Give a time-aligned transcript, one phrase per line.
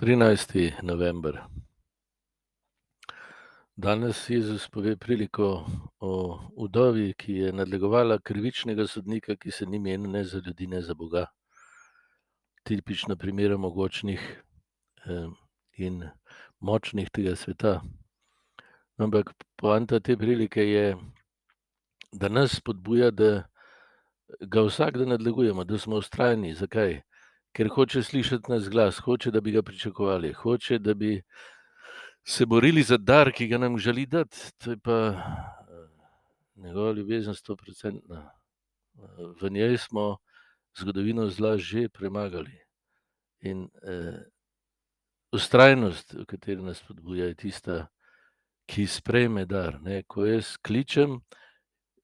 [0.00, 0.82] 13.
[0.82, 1.40] november.
[3.76, 5.66] Danes Jezus pove priliko
[6.00, 10.82] o vdovi, ki je nadlegovala krivičnega sodnika, ki se ni menil ne za ljudi, ne
[10.82, 11.26] za Boga.
[12.62, 14.22] Tipično primer mogočnih
[15.06, 15.26] eh,
[15.72, 16.04] in
[16.60, 17.80] močnih tega sveta.
[18.96, 20.96] Ampak poanta te prilike je,
[22.12, 23.48] da nas spodbuja, da
[24.40, 26.54] ga vsak dan nadlegujemo, da smo ustrajni.
[26.54, 27.00] Zakaj?
[27.52, 31.22] Ker hoče slišati nas glas, hoče, da bi ga pričakovali, hoče, da bi
[32.24, 34.38] se borili za dar, ki ga nam želi dati.
[34.58, 35.88] To je pa eh,
[36.56, 38.30] njegova ljubezen, sto procentna.
[39.40, 40.16] V njej smo
[40.78, 42.58] zgodovino zla že premagali.
[43.40, 44.22] In eh,
[45.32, 47.86] ustrajnost, v kateri nas podbuja, je tista,
[48.66, 49.80] ki sprejme dar.
[49.82, 50.02] Ne?
[50.02, 51.20] Ko jaz kličem,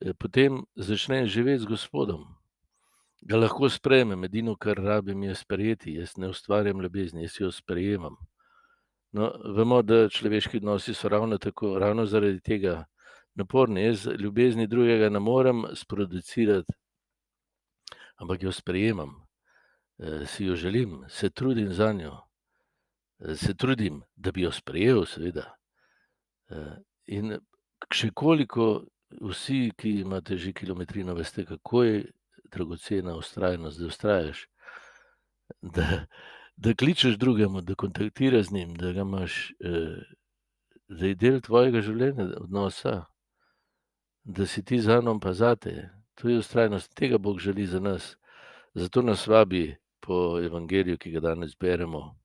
[0.00, 2.43] eh, potem začnem živeti z Gospodom
[3.24, 5.96] ga lahko sprejmem, edino, kar rabim, je sprejeti.
[5.98, 8.16] Jaz ne ustvarjam ljubezni, jaz jo sprejemam.
[9.14, 12.84] No, vemo, da človeški odnosi so ravno tako, ravno zaradi tega
[13.34, 13.84] naporni.
[13.84, 16.72] Jaz ljubezni drugega ne morem sproducirati,
[18.16, 19.14] ampak jo sprejemam,
[19.98, 22.18] e, si jo želim, se trudim za njo,
[23.18, 25.54] e, se trudim, da bi jo sprejel, seveda.
[26.50, 26.66] E,
[27.06, 27.38] in
[27.92, 28.84] še koliko
[29.22, 32.04] vsi, ki imate že kilometrino, veste, kako je
[32.54, 34.48] dragocena ustrajnost, da ustrajaš,
[35.62, 36.06] da,
[36.56, 40.02] da kličeš drugemu, da kontaktiraš z njim, da ga imaš, eh,
[40.88, 43.04] da je del tvojega življenja, odnosa,
[44.24, 45.90] da si ti za nami, pa za te.
[46.14, 48.16] To je ustrajnost, tega Bog želi za nas.
[48.74, 52.18] Zato nas vabi po evangeliju, ki ga danes beremo,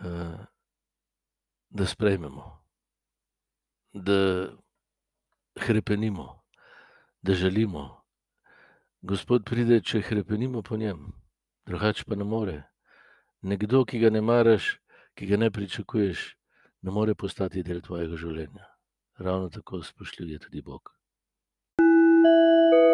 [0.00, 0.44] eh,
[1.70, 2.44] da sprejmemo,
[3.92, 4.48] da
[5.54, 6.42] krepenimo
[7.22, 8.01] da želimo.
[9.02, 11.08] Gospod pride, če krepenimo po njem,
[11.66, 12.54] drugače pa ne more.
[13.42, 14.68] Nekdo, ki ga ne maraš,
[15.18, 16.22] ki ga ne pričakuješ,
[16.86, 18.70] ne more postati del tvojega življenja.
[19.18, 20.94] Ravno tako spoštljiv je tudi Bog.
[22.24, 22.91] thank you